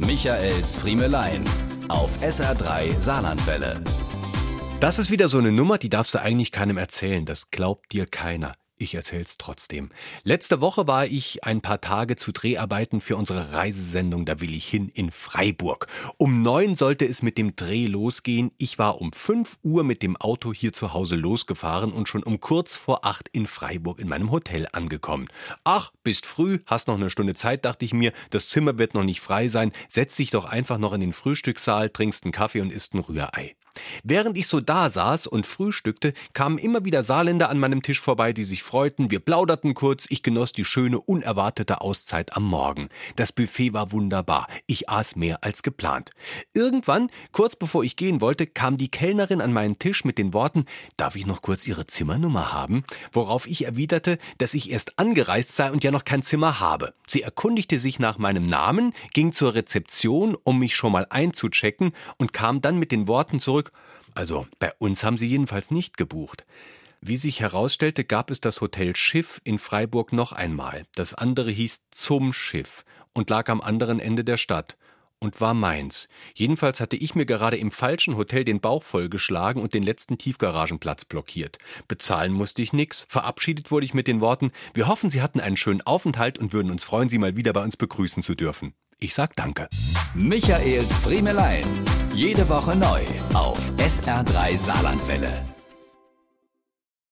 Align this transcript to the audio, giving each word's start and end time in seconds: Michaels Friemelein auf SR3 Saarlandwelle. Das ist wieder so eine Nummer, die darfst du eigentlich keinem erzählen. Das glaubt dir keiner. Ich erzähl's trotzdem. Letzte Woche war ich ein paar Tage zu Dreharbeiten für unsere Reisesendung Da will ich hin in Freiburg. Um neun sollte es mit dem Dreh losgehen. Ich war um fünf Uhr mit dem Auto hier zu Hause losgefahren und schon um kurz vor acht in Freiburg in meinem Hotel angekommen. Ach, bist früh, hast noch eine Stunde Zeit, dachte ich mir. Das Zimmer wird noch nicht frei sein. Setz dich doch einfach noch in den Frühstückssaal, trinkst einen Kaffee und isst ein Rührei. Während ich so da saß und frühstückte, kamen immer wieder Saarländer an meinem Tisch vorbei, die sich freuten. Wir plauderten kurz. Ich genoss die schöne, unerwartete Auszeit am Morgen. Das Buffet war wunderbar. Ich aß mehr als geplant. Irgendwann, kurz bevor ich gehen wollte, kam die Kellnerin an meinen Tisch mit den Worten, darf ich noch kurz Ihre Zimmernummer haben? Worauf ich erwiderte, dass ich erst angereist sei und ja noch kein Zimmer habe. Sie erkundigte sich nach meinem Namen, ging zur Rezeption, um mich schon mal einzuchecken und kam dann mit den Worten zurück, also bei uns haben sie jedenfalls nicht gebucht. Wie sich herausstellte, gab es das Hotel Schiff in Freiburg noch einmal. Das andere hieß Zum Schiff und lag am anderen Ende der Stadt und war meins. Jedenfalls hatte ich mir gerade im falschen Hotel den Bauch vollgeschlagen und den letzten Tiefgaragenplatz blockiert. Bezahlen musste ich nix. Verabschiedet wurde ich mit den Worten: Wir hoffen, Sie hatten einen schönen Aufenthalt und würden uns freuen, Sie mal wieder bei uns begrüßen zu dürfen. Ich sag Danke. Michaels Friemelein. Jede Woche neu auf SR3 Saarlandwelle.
Michaels 0.00 0.76
Friemelein 0.76 1.42
auf 1.88 2.22
SR3 2.22 3.00
Saarlandwelle. 3.00 3.82
Das 4.78 5.00
ist 5.00 5.10
wieder 5.10 5.26
so 5.26 5.38
eine 5.38 5.50
Nummer, 5.50 5.76
die 5.76 5.90
darfst 5.90 6.14
du 6.14 6.22
eigentlich 6.22 6.52
keinem 6.52 6.78
erzählen. 6.78 7.24
Das 7.24 7.50
glaubt 7.50 7.90
dir 7.90 8.06
keiner. 8.06 8.54
Ich 8.80 8.94
erzähl's 8.94 9.38
trotzdem. 9.38 9.90
Letzte 10.22 10.60
Woche 10.60 10.86
war 10.86 11.04
ich 11.06 11.42
ein 11.42 11.60
paar 11.60 11.80
Tage 11.80 12.14
zu 12.14 12.30
Dreharbeiten 12.30 13.00
für 13.00 13.16
unsere 13.16 13.52
Reisesendung 13.52 14.24
Da 14.24 14.40
will 14.40 14.54
ich 14.54 14.66
hin 14.66 14.88
in 14.88 15.10
Freiburg. 15.10 15.88
Um 16.16 16.42
neun 16.42 16.76
sollte 16.76 17.04
es 17.04 17.20
mit 17.20 17.38
dem 17.38 17.56
Dreh 17.56 17.86
losgehen. 17.86 18.52
Ich 18.56 18.78
war 18.78 19.00
um 19.00 19.12
fünf 19.12 19.58
Uhr 19.64 19.82
mit 19.82 20.02
dem 20.04 20.16
Auto 20.16 20.52
hier 20.52 20.72
zu 20.72 20.92
Hause 20.92 21.16
losgefahren 21.16 21.92
und 21.92 22.08
schon 22.08 22.22
um 22.22 22.38
kurz 22.38 22.76
vor 22.76 23.04
acht 23.04 23.28
in 23.32 23.48
Freiburg 23.48 23.98
in 23.98 24.08
meinem 24.08 24.30
Hotel 24.30 24.68
angekommen. 24.70 25.26
Ach, 25.64 25.92
bist 26.04 26.24
früh, 26.24 26.60
hast 26.66 26.86
noch 26.86 26.94
eine 26.94 27.10
Stunde 27.10 27.34
Zeit, 27.34 27.64
dachte 27.64 27.84
ich 27.84 27.92
mir. 27.92 28.12
Das 28.30 28.48
Zimmer 28.48 28.78
wird 28.78 28.94
noch 28.94 29.04
nicht 29.04 29.20
frei 29.20 29.48
sein. 29.48 29.72
Setz 29.88 30.14
dich 30.14 30.30
doch 30.30 30.44
einfach 30.44 30.78
noch 30.78 30.92
in 30.92 31.00
den 31.00 31.12
Frühstückssaal, 31.12 31.90
trinkst 31.90 32.24
einen 32.24 32.32
Kaffee 32.32 32.60
und 32.60 32.72
isst 32.72 32.94
ein 32.94 33.00
Rührei. 33.00 33.56
Während 34.02 34.36
ich 34.38 34.46
so 34.46 34.60
da 34.60 34.90
saß 34.90 35.26
und 35.26 35.46
frühstückte, 35.46 36.12
kamen 36.32 36.58
immer 36.58 36.84
wieder 36.84 37.02
Saarländer 37.02 37.48
an 37.50 37.58
meinem 37.58 37.82
Tisch 37.82 38.00
vorbei, 38.00 38.32
die 38.32 38.44
sich 38.44 38.62
freuten. 38.62 39.10
Wir 39.10 39.20
plauderten 39.20 39.74
kurz. 39.74 40.06
Ich 40.08 40.22
genoss 40.22 40.52
die 40.52 40.64
schöne, 40.64 41.00
unerwartete 41.00 41.80
Auszeit 41.80 42.36
am 42.36 42.44
Morgen. 42.44 42.88
Das 43.16 43.32
Buffet 43.32 43.72
war 43.72 43.92
wunderbar. 43.92 44.46
Ich 44.66 44.88
aß 44.88 45.16
mehr 45.16 45.44
als 45.44 45.62
geplant. 45.62 46.10
Irgendwann, 46.54 47.10
kurz 47.32 47.56
bevor 47.56 47.84
ich 47.84 47.96
gehen 47.96 48.20
wollte, 48.20 48.46
kam 48.46 48.76
die 48.76 48.90
Kellnerin 48.90 49.40
an 49.40 49.52
meinen 49.52 49.78
Tisch 49.78 50.04
mit 50.04 50.18
den 50.18 50.32
Worten, 50.32 50.66
darf 50.96 51.16
ich 51.16 51.26
noch 51.26 51.42
kurz 51.42 51.66
Ihre 51.66 51.86
Zimmernummer 51.86 52.52
haben? 52.52 52.84
Worauf 53.12 53.46
ich 53.46 53.64
erwiderte, 53.64 54.18
dass 54.38 54.54
ich 54.54 54.70
erst 54.70 54.98
angereist 54.98 55.54
sei 55.54 55.70
und 55.70 55.84
ja 55.84 55.90
noch 55.90 56.04
kein 56.04 56.22
Zimmer 56.22 56.60
habe. 56.60 56.94
Sie 57.06 57.22
erkundigte 57.22 57.78
sich 57.78 57.98
nach 57.98 58.18
meinem 58.18 58.48
Namen, 58.48 58.92
ging 59.12 59.32
zur 59.32 59.54
Rezeption, 59.54 60.36
um 60.42 60.58
mich 60.58 60.74
schon 60.74 60.92
mal 60.92 61.06
einzuchecken 61.10 61.92
und 62.16 62.32
kam 62.32 62.60
dann 62.60 62.78
mit 62.78 62.92
den 62.92 63.08
Worten 63.08 63.40
zurück, 63.40 63.67
also 64.14 64.46
bei 64.58 64.72
uns 64.78 65.04
haben 65.04 65.16
sie 65.16 65.28
jedenfalls 65.28 65.70
nicht 65.70 65.96
gebucht. 65.96 66.44
Wie 67.00 67.16
sich 67.16 67.40
herausstellte, 67.40 68.04
gab 68.04 68.30
es 68.30 68.40
das 68.40 68.60
Hotel 68.60 68.96
Schiff 68.96 69.40
in 69.44 69.58
Freiburg 69.58 70.12
noch 70.12 70.32
einmal. 70.32 70.84
Das 70.94 71.14
andere 71.14 71.50
hieß 71.50 71.82
Zum 71.90 72.32
Schiff 72.32 72.84
und 73.12 73.30
lag 73.30 73.48
am 73.48 73.60
anderen 73.60 74.00
Ende 74.00 74.24
der 74.24 74.36
Stadt 74.36 74.76
und 75.20 75.40
war 75.40 75.54
meins. 75.54 76.08
Jedenfalls 76.34 76.80
hatte 76.80 76.96
ich 76.96 77.14
mir 77.14 77.26
gerade 77.26 77.56
im 77.56 77.70
falschen 77.70 78.16
Hotel 78.16 78.44
den 78.44 78.60
Bauch 78.60 78.82
vollgeschlagen 78.82 79.62
und 79.62 79.74
den 79.74 79.82
letzten 79.82 80.18
Tiefgaragenplatz 80.18 81.04
blockiert. 81.04 81.58
Bezahlen 81.86 82.32
musste 82.32 82.62
ich 82.62 82.72
nix. 82.72 83.06
Verabschiedet 83.08 83.70
wurde 83.70 83.86
ich 83.86 83.94
mit 83.94 84.06
den 84.06 84.20
Worten: 84.20 84.52
Wir 84.74 84.88
hoffen, 84.88 85.10
Sie 85.10 85.22
hatten 85.22 85.40
einen 85.40 85.56
schönen 85.56 85.82
Aufenthalt 85.82 86.38
und 86.38 86.52
würden 86.52 86.70
uns 86.70 86.84
freuen, 86.84 87.08
Sie 87.08 87.18
mal 87.18 87.36
wieder 87.36 87.52
bei 87.52 87.62
uns 87.62 87.76
begrüßen 87.76 88.22
zu 88.22 88.34
dürfen. 88.34 88.74
Ich 89.00 89.14
sag 89.14 89.36
Danke. 89.36 89.68
Michaels 90.14 90.96
Friemelein. 90.96 91.62
Jede 92.14 92.48
Woche 92.48 92.74
neu 92.76 93.00
auf 93.34 93.58
SR3 93.78 94.58
Saarlandwelle. 94.58 95.57